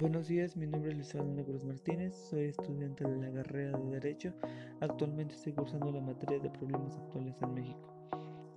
[0.00, 4.00] Buenos días, mi nombre es Luis Fernando Cruz Martínez, soy estudiante de la carrera de
[4.00, 4.32] Derecho.
[4.80, 7.92] Actualmente estoy cursando la materia de problemas actuales en México.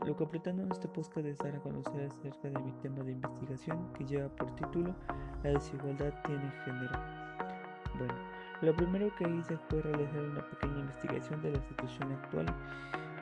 [0.06, 3.12] Lo que pretendo en este podcast es dar a conocer acerca de mi tema de
[3.12, 4.96] investigación que lleva por título
[5.44, 6.98] La desigualdad tiene género.
[7.98, 8.14] Bueno,
[8.62, 12.46] lo primero que hice fue realizar una pequeña investigación de la situación actual.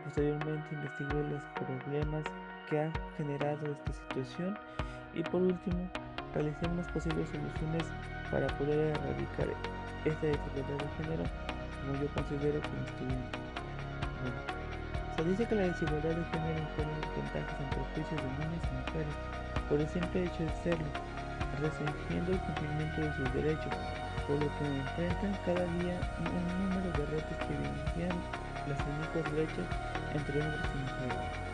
[0.04, 2.24] Posteriormente investigué los problemas
[2.70, 4.56] que ha generado esta situación
[5.16, 5.90] y por último
[6.34, 7.86] realicemos posibles soluciones
[8.32, 9.48] para poder erradicar
[10.06, 11.24] esta desigualdad de género
[11.82, 13.38] como yo considero como estudiante.
[15.16, 19.16] se dice que la desigualdad de género impone ventajas entre juicios de niños y mujeres
[19.68, 20.92] por el simple hecho de serlo,
[21.60, 23.76] restringiendo el cumplimiento de sus derechos,
[24.28, 28.16] por lo que enfrentan cada día un número de retos que evidencian
[28.68, 29.68] las únicas brechas
[30.16, 31.51] entre hombres y mujeres.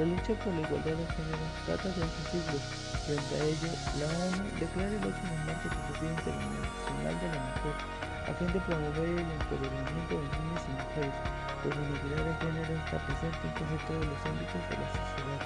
[0.00, 2.64] La lucha por la igualdad de género trata de hace siglos
[3.04, 3.68] Frente a ello,
[4.00, 7.76] la ONU declara el 8 de marzo como Día Internacional de la Mujer
[8.24, 11.16] a fin de promover el empoderamiento de niños y mujeres,
[11.60, 15.40] pues la igualdad de género está presente en casi todos los ámbitos de la sociedad.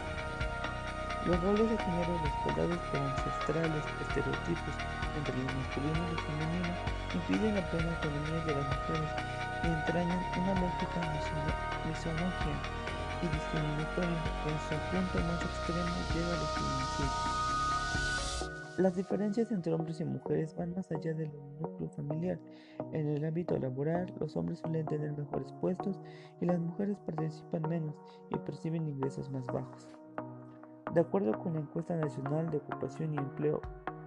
[1.26, 4.76] Los roles de género respaldados por ancestrales estereotipos
[5.18, 6.72] entre lo masculino y lo femenino
[7.10, 10.98] impiden la plena autonomía de las mujeres y entrañan una lógica
[11.90, 12.93] misógina
[13.24, 17.44] y discriminatoria que su punto más extremo lleva a los feminicidios.
[18.76, 21.30] Las diferencias entre hombres y mujeres van más allá del
[21.60, 22.38] núcleo familiar.
[22.92, 26.00] En el ámbito laboral, los hombres suelen tener mejores puestos
[26.40, 27.94] y las mujeres participan menos
[28.30, 29.88] y perciben ingresos más bajos.
[30.92, 33.60] De acuerdo con la encuesta nacional de ocupación y empleo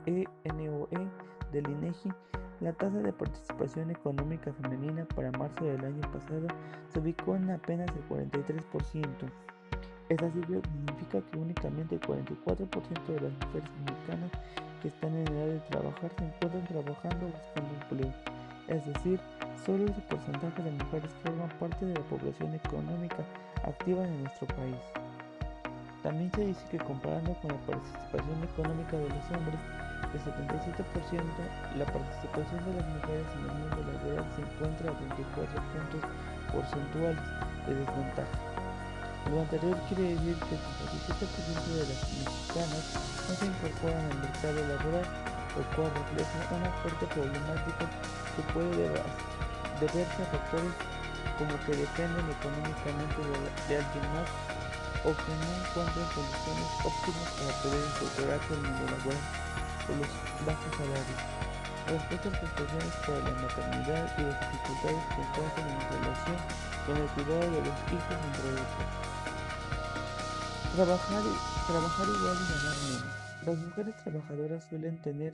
[0.06, 2.10] ENOE e del INEGI,
[2.60, 6.48] la tasa de participación económica femenina para marzo del año pasado
[6.92, 9.08] se ubicó en apenas el 43%.
[10.10, 14.32] Esta cifra significa que únicamente el 44% de las mujeres mexicanas
[14.82, 18.14] que están en edad de trabajar se encuentran trabajando buscando empleo.
[18.68, 19.20] Es decir,
[19.66, 23.24] solo ese porcentaje de mujeres forman parte de la población económica
[23.64, 24.82] activa de nuestro país.
[26.04, 29.60] También se dice que comparando con la participación económica de los hombres,
[30.14, 31.24] el 77%,
[31.78, 36.02] la participación de las mujeres en el mundo laboral se encuentra a 24 puntos
[36.52, 37.24] porcentuales
[37.68, 38.38] de desventaja.
[39.28, 42.84] Lo anterior quiere decir que el 57% de las mexicanas
[43.28, 45.08] no se incorporan al mercado laboral,
[45.58, 48.88] lo cual refleja una fuerte problemática que puede
[49.84, 50.74] deberse a factores
[51.38, 53.20] como que dependen económicamente
[53.68, 54.30] de, alguien más
[55.06, 59.48] o que no encuentran condiciones óptimas para poder incorporarse al mundo laboral
[59.88, 60.08] por los
[60.46, 61.22] bajos salarios.
[61.88, 66.38] Las prestaciones para la maternidad y las dificultades que encuentran en relación
[66.86, 68.88] con el cuidado de los hijos, entre otros.
[70.76, 71.24] Trabajar,
[71.66, 73.28] trabajar igual y ganar menos.
[73.46, 75.34] Las mujeres trabajadoras suelen tener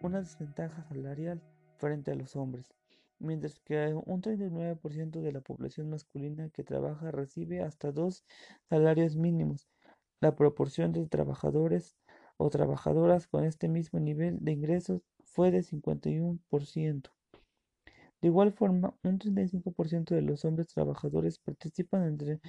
[0.00, 1.42] una desventaja salarial
[1.76, 2.72] frente a los hombres,
[3.18, 8.24] mientras que un 39% de la población masculina que trabaja recibe hasta dos
[8.70, 9.68] salarios mínimos.
[10.20, 11.96] La proporción de trabajadores
[12.36, 17.10] o trabajadoras con este mismo nivel de ingresos fue de 51%.
[18.20, 22.40] De igual forma, un 35% de los hombres trabajadores participan entre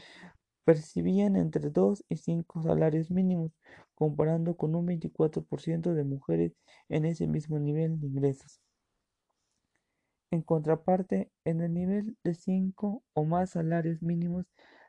[0.65, 3.51] percibían entre 2 y 5 salarios mínimos,
[3.95, 6.53] comparando con un 24% de mujeres
[6.89, 8.61] en ese mismo nivel de ingresos.
[10.31, 14.45] En contraparte, en el nivel de 5 o más salarios mínimos,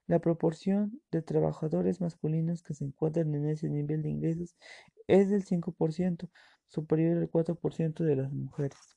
[0.07, 4.57] la proporción de trabajadores masculinos que se encuentran en ese nivel de ingresos
[5.07, 6.29] es del 5%,
[6.67, 8.97] superior al 4% de las mujeres.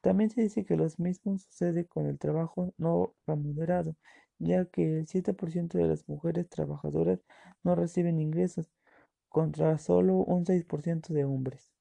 [0.00, 3.96] También se dice que lo mismo sucede con el trabajo no remunerado,
[4.38, 7.20] ya que el 7% de las mujeres trabajadoras
[7.62, 8.72] no reciben ingresos,
[9.28, 11.72] contra solo un 6% de hombres.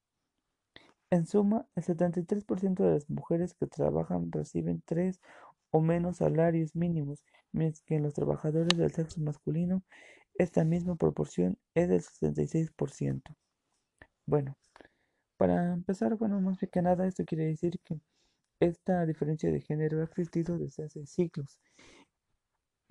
[1.09, 5.19] En suma, el 73% de las mujeres que trabajan reciben tres
[5.69, 9.83] o menos salarios mínimos, mientras que en los trabajadores del sexo masculino
[10.35, 13.35] esta misma proporción es del 66%.
[14.25, 14.57] Bueno,
[15.37, 17.99] para empezar, bueno, más que nada, esto quiere decir que
[18.59, 21.59] esta diferencia de género ha existido desde hace siglos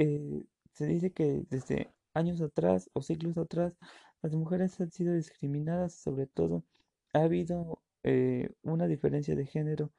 [0.01, 3.75] eh, se dice que desde años atrás o siglos atrás
[4.23, 6.65] las mujeres han sido discriminadas, sobre todo
[7.13, 9.93] ha habido eh, una diferencia de género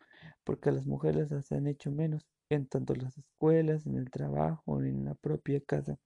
[0.44, 5.06] porque las mujeres las han hecho menos en tanto las escuelas, en el trabajo, en
[5.06, 5.98] la propia casa.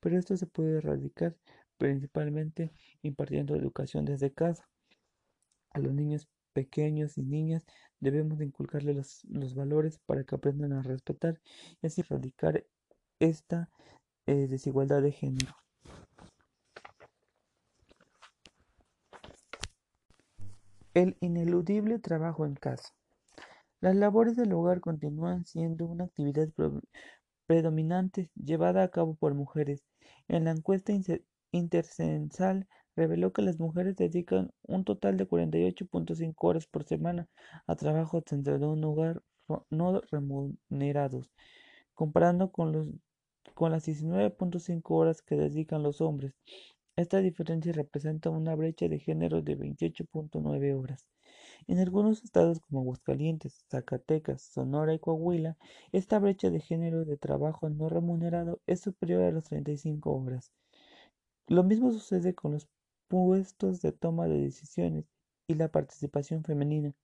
[0.00, 1.36] Pero esto se puede erradicar
[1.76, 2.72] principalmente
[3.02, 4.68] impartiendo educación desde casa.
[5.70, 7.66] A los niños pequeños y niñas
[8.00, 11.40] debemos de inculcarles los, los valores para que aprendan a respetar
[11.82, 12.64] y así erradicar
[13.20, 13.68] esta
[14.26, 15.54] eh, desigualdad de género.
[20.94, 22.97] El ineludible trabajo en casa.
[23.80, 26.48] Las labores del hogar continúan siendo una actividad
[27.46, 29.84] predominante llevada a cabo por mujeres.
[30.26, 30.92] En la encuesta
[31.52, 32.66] intercensal
[32.96, 37.28] reveló que las mujeres dedican un total de 48.5 horas por semana
[37.68, 39.22] a trabajo dentro de un hogar
[39.70, 41.30] no remunerados,
[41.94, 42.88] comparando con, los,
[43.54, 46.34] con las 19.5 horas que dedican los hombres.
[46.96, 51.06] Esta diferencia representa una brecha de género de 28.9 horas.
[51.66, 55.56] En algunos estados como Aguascalientes, Zacatecas, Sonora y Coahuila,
[55.92, 60.52] esta brecha de género de trabajo no remunerado es superior a las 35 horas.
[61.46, 62.68] Lo mismo sucede con los
[63.08, 65.06] puestos de toma de decisiones
[65.46, 66.94] y la participación femenina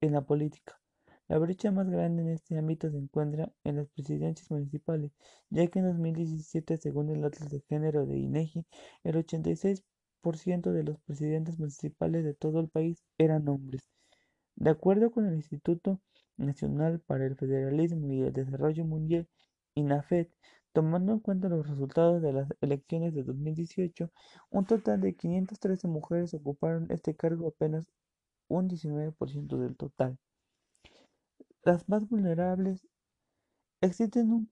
[0.00, 0.80] en la política.
[1.26, 5.12] La brecha más grande en este ámbito se encuentra en las presidencias municipales,
[5.48, 8.66] ya que en 2017, según el Atlas de Género de INEGI,
[9.04, 9.82] el 86%
[10.32, 13.82] de los presidentes municipales de todo el país eran hombres.
[14.56, 16.00] De acuerdo con el Instituto
[16.36, 19.28] Nacional para el Federalismo y el Desarrollo Mundial,
[19.74, 20.28] INAFED,
[20.72, 24.10] tomando en cuenta los resultados de las elecciones de 2018,
[24.50, 27.86] un total de 513 mujeres ocuparon este cargo, apenas
[28.48, 30.18] un 19% del total
[31.64, 32.86] las más vulnerables,
[33.80, 34.50] existen un,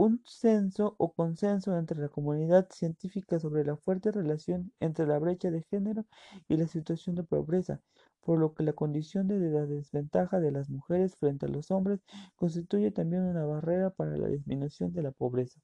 [0.00, 5.50] un censo o consenso entre la comunidad científica sobre la fuerte relación entre la brecha
[5.50, 6.06] de género
[6.48, 7.82] y la situación de pobreza,
[8.22, 12.00] por lo que la condición de la desventaja de las mujeres frente a los hombres
[12.34, 15.60] constituye también una barrera para la disminución de la pobreza.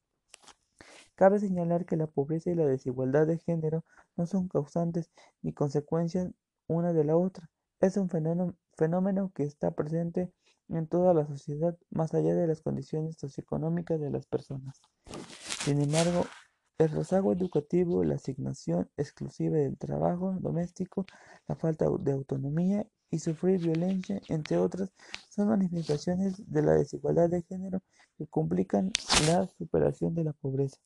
[1.15, 3.87] Cabe señalar que la pobreza y la desigualdad de género
[4.19, 5.11] no son causantes
[5.41, 6.31] ni consecuencias
[6.67, 7.49] una de la otra,
[7.81, 10.33] es un fenómeno, que está presente
[10.69, 14.81] en toda la sociedad, más allá de las condiciones socioeconómicas de las personas.
[15.65, 16.25] Sin embargo,
[16.79, 21.07] el rezago educativo, la asignación exclusiva del trabajo doméstico,
[21.49, 24.91] la falta de autonomía y sufrir violencia, entre otras,
[25.31, 27.81] son manifestaciones de la desigualdad de género
[28.19, 28.93] que complican
[29.27, 30.79] la superación de la pobreza.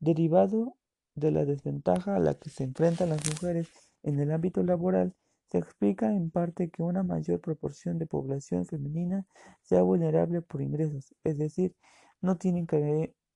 [0.00, 0.76] Derivado
[1.14, 3.68] de la desventaja a la que se enfrentan las mujeres
[4.02, 5.14] en el ámbito laboral,
[5.54, 9.24] se explica en parte que una mayor proporción de población femenina
[9.62, 11.76] sea vulnerable por ingresos, es decir,
[12.20, 12.66] no tienen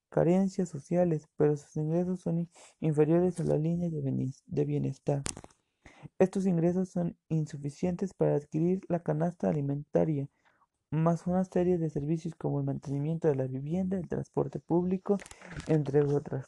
[0.09, 2.51] carencias sociales, pero sus ingresos son
[2.81, 5.23] inferiores a la línea de bienestar.
[6.19, 10.29] Estos ingresos son insuficientes para adquirir la canasta alimentaria,
[10.91, 15.19] más una serie de servicios como el mantenimiento de la vivienda, el transporte público,
[15.69, 16.47] entre otras.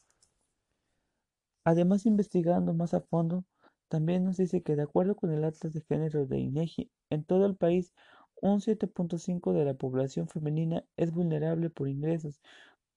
[1.65, 3.45] Además, investigando más a fondo,
[3.91, 7.45] también nos dice que de acuerdo con el Atlas de Género de INEGI, en todo
[7.45, 7.93] el país
[8.41, 12.41] un 7.5 de la población femenina es vulnerable por ingresos,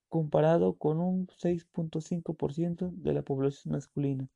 [0.08, 4.30] comparado con un 6.5% de la población masculina.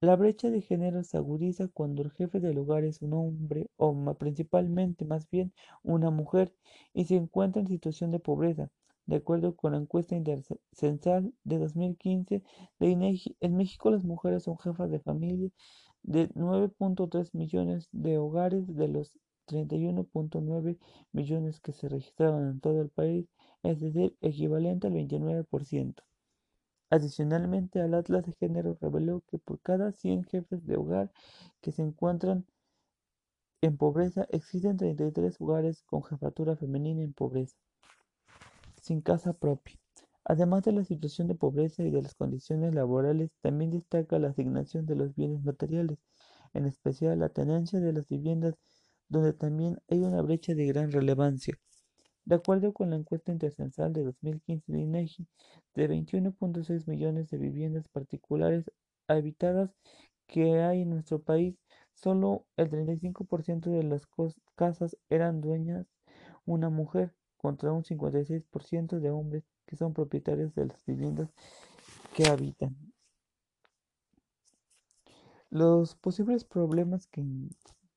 [0.00, 4.14] La brecha de género se agudiza cuando el jefe del hogar es un hombre o
[4.14, 5.52] principalmente más bien
[5.82, 6.54] una mujer
[6.92, 8.70] y se encuentra en situación de pobreza,
[9.06, 12.42] de acuerdo con la encuesta intercensal de 2015
[12.78, 15.50] de INEGI, en México las mujeres son jefas de familia
[16.02, 20.78] de 9.3 millones de hogares de los 31.9
[21.12, 23.26] millones que se registraron en todo el país,
[23.62, 26.02] es decir, equivalente al 29%.
[26.90, 31.10] Adicionalmente, el Atlas de Género reveló que por cada 100 jefes de hogar
[31.60, 32.46] que se encuentran
[33.62, 37.56] en pobreza, existen 33 hogares con jefatura femenina en pobreza
[38.84, 39.78] sin casa propia.
[40.26, 44.84] Además de la situación de pobreza y de las condiciones laborales, también destaca la asignación
[44.84, 45.98] de los bienes materiales,
[46.52, 48.56] en especial la tenencia de las viviendas,
[49.08, 51.54] donde también hay una brecha de gran relevancia.
[52.26, 55.26] De acuerdo con la encuesta intercensal de 2015 de INEGI,
[55.74, 58.70] de 21.6 millones de viviendas particulares
[59.08, 59.70] habitadas
[60.26, 61.56] que hay en nuestro país,
[61.94, 64.02] solo el 35% de las
[64.56, 65.86] casas eran dueñas
[66.44, 71.28] una mujer, contra un 56% de hombres que son propietarios de las viviendas
[72.14, 72.74] que habitan.
[75.50, 77.22] Los posibles problemas que,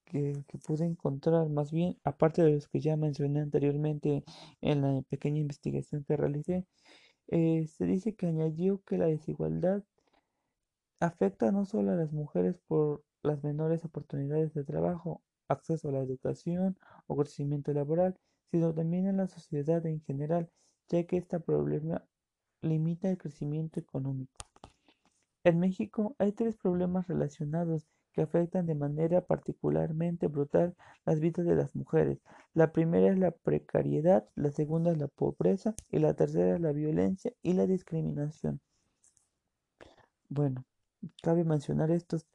[0.04, 4.26] que, pude encontrar, más bien, aparte de los que ya mencioné anteriormente
[4.60, 6.66] en la pequeña investigación que realicé,
[7.30, 9.82] eh, se dice que añadió que la desigualdad
[11.00, 16.00] afecta no solo a las mujeres por las menores oportunidades de trabajo, acceso a la
[16.00, 16.78] educación
[17.08, 18.20] o crecimiento laboral,
[18.52, 20.50] sino también en la sociedad en general,
[20.90, 22.04] ya que este problema
[22.62, 24.34] limita el crecimiento económico.
[25.44, 30.76] En México hay tres problemas relacionados que afectan de manera particularmente brutal
[31.06, 32.20] las vidas de las mujeres.
[32.54, 36.72] La primera es la precariedad, la segunda es la pobreza y la tercera es la
[36.72, 38.60] violencia y la discriminación.
[40.30, 40.66] Bueno,
[41.22, 42.26] cabe mencionar estos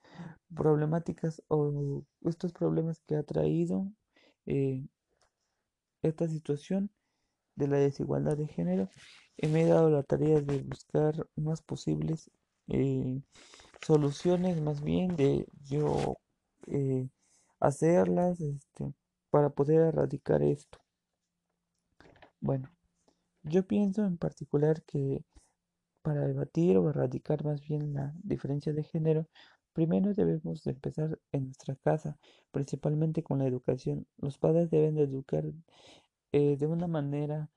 [0.55, 3.91] problemáticas o estos problemas que ha traído
[4.47, 4.87] eh,
[6.03, 6.91] esta situación
[7.57, 8.89] de la desigualdad de género
[9.37, 12.31] y me he dado la tarea de buscar más posibles
[12.69, 13.21] eh,
[13.81, 16.17] soluciones más bien de yo
[16.67, 17.09] eh,
[17.61, 18.95] hacerlas este,
[19.31, 20.79] para poder erradicar esto.
[22.41, 22.71] Bueno,
[23.43, 25.25] yo pienso en particular que
[26.03, 29.29] para debatir o erradicar más bien la diferencia de género,
[29.73, 32.19] primero debemos empezar en nuestra casa,
[32.51, 34.07] principalmente con la educación.
[34.19, 35.45] Los padres deben de educar
[36.33, 37.51] eh, de una manera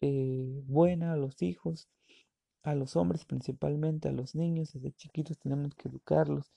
[0.00, 1.88] eh, buena a los hijos,
[2.62, 6.52] a los hombres principalmente, a los niños, desde chiquitos tenemos que educarlos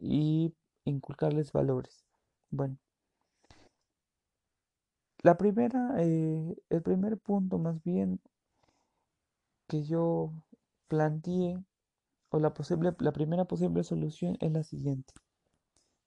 [0.00, 2.04] y inculcarles valores.
[2.50, 2.78] Bueno,
[5.22, 8.20] la primera, eh, el primer punto más bien
[9.68, 10.32] que yo
[10.88, 11.58] planteé,
[12.30, 15.12] o la, posible, la primera posible solución es la siguiente.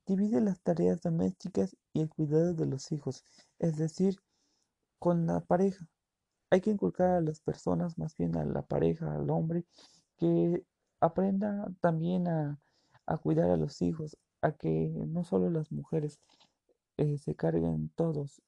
[0.06, 3.24] Divide las tareas domésticas y el cuidado de los hijos,
[3.60, 4.18] es decir,
[5.00, 5.88] con la pareja.
[6.50, 9.66] Hay que inculcar a las personas, más bien a la pareja, al hombre,
[10.18, 10.66] que
[11.02, 12.60] aprenda también a,
[13.22, 16.20] cuidar a los hijos, a que no solo las mujeres
[16.98, 18.42] eh, se carguen todos,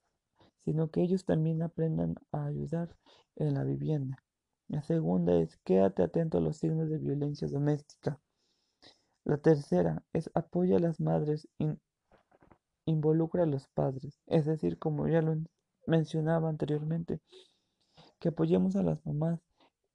[0.64, 2.96] sino que ellos también aprendan a ayudar
[3.36, 4.25] en la vivienda.
[4.68, 8.20] La segunda es quédate atento a los signos de violencia doméstica.
[9.24, 11.48] La tercera es apoya a las madres,
[12.86, 15.36] involucra a los padres, es decir, como ya lo
[15.88, 17.20] mencionaba anteriormente,
[18.20, 19.40] que apoyemos a las mamás.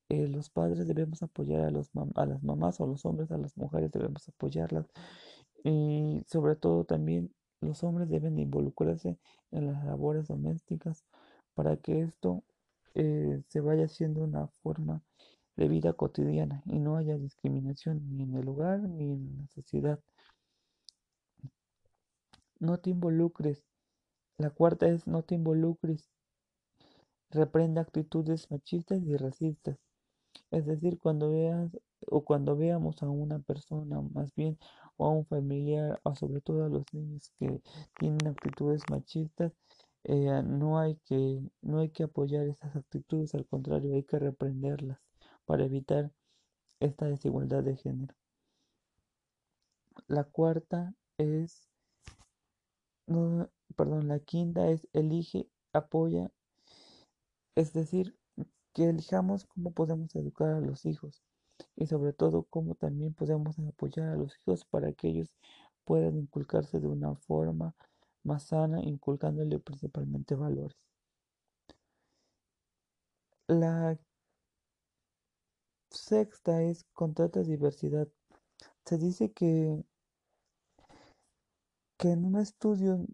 [0.08, 3.92] Eh, los padres debemos apoyar a, a las mamás o los hombres a las mujeres
[3.92, 4.86] debemos apoyarlas.
[5.62, 9.18] Y sobre todo también los hombres deben involucrarse
[9.52, 11.04] en las labores domésticas
[11.54, 12.42] para que esto
[12.94, 15.02] eh, se vaya haciendo una forma
[15.56, 20.00] de vida cotidiana y no haya discriminación ni en el hogar ni en la sociedad.
[22.58, 23.64] No te involucres.
[24.38, 26.10] La cuarta es no te involucres.
[27.30, 29.78] Reprenda actitudes machistas y racistas.
[30.50, 31.70] Es decir, cuando veas
[32.06, 34.58] o cuando veamos a una persona más bien
[34.96, 37.62] o a un familiar o sobre todo a los niños que
[37.98, 39.52] tienen actitudes machistas,
[40.04, 44.98] eh, no, hay que, no hay que apoyar esas actitudes, al contrario, hay que reprenderlas
[45.44, 46.12] para evitar
[46.80, 48.14] esta desigualdad de género.
[50.06, 51.68] La cuarta es,
[53.06, 56.30] no, perdón, la quinta es elige, apoya,
[57.54, 58.16] es decir,
[58.72, 61.22] que elijamos cómo podemos educar a los hijos
[61.76, 65.34] y sobre todo cómo también podemos apoyar a los hijos para que ellos
[65.84, 67.74] puedan inculcarse de una forma
[68.24, 70.76] más sana, inculcándole principalmente valores.
[73.48, 73.98] La
[75.90, 78.08] sexta es contrata diversidad.
[78.84, 79.84] Se dice que,
[81.98, 83.06] que en un estudio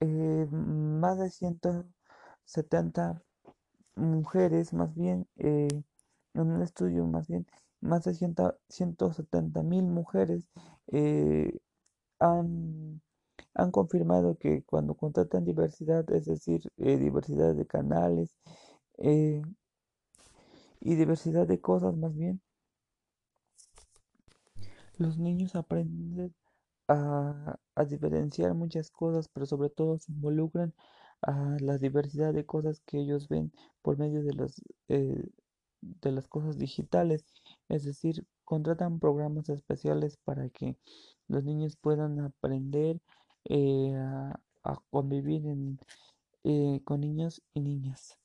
[0.00, 3.22] eh, más de 170
[3.96, 5.68] mujeres, más bien, eh,
[6.34, 7.46] en un estudio más bien,
[7.80, 8.14] más de
[8.68, 10.48] 170 mil mujeres
[10.88, 11.58] eh,
[12.20, 13.00] han
[13.58, 18.34] han confirmado que cuando contratan diversidad, es decir, eh, diversidad de canales
[18.98, 19.42] eh,
[20.80, 22.40] y diversidad de cosas más bien,
[24.96, 26.34] los niños aprenden
[26.88, 30.74] a, diferenciar muchas cosas, pero sobre todo se involucran
[31.22, 34.50] a la diversidad de cosas que ellos ven por medio de
[34.88, 35.24] eh,
[35.80, 37.24] de las cosas digitales,
[37.68, 40.76] es decir, contratan programas especiales para que
[41.28, 43.00] los niños puedan aprender
[43.44, 44.40] eh, a,
[44.90, 45.42] convivir
[46.44, 48.18] eh, con niños y niñas.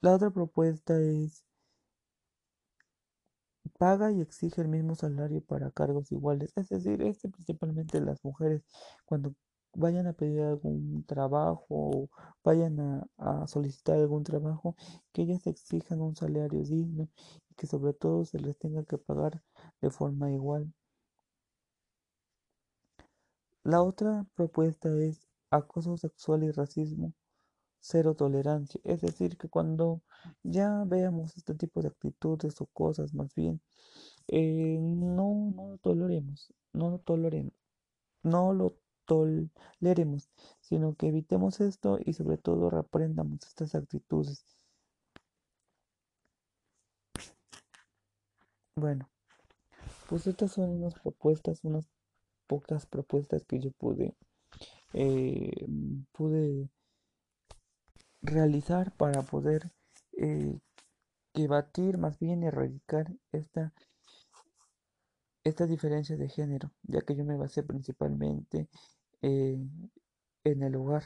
[0.00, 1.44] La otra propuesta es
[3.78, 6.52] paga y exige el mismo salario para cargos iguales.
[6.56, 8.62] Es decir, este principalmente las mujeres
[9.04, 9.34] cuando
[9.74, 12.08] vayan a pedir algún trabajo o
[12.44, 14.76] vayan a, solicitar algún trabajo,
[15.12, 17.08] que ellas exijan un salario digno
[17.50, 19.42] y que sobre todo se les tenga que pagar
[19.80, 20.72] de forma igual.
[23.64, 27.14] La otra propuesta es acoso sexual y racismo,
[27.80, 28.80] cero tolerancia.
[28.84, 30.02] Es decir, que cuando
[30.42, 33.62] ya veamos este tipo de actitudes o cosas más bien,
[34.28, 37.54] eh, no, no lo toleremos, no lo toleremos,
[38.22, 40.28] no lo toleremos,
[40.60, 44.44] sino que evitemos esto y sobre todo reprendamos estas actitudes.
[48.76, 49.08] Bueno,
[50.08, 51.93] pues estas son unas propuestas, unas
[52.54, 54.14] pocas propuestas que yo pude,
[54.92, 55.66] eh,
[56.12, 56.70] pude
[58.22, 59.72] realizar para poder
[60.16, 60.56] eh,
[61.34, 63.72] debatir, más bien erradicar esta
[65.42, 68.68] esta diferencia de género, ya que yo me basé principalmente
[69.20, 69.58] eh,
[70.44, 71.04] en el hogar.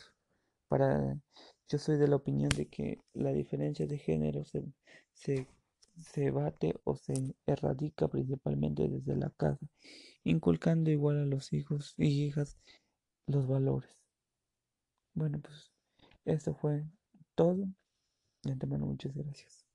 [0.68, 1.18] Para,
[1.68, 4.64] yo soy de la opinión de que la diferencia de género se,
[5.14, 9.66] se, bate o se erradica principalmente desde la casa,
[10.28, 12.58] inculcando igual a los hijos y hijas
[13.26, 13.98] los valores.
[15.14, 15.72] Bueno, pues
[16.24, 16.86] eso fue
[17.34, 17.66] todo.
[18.42, 19.67] De antemano, muchas gracias.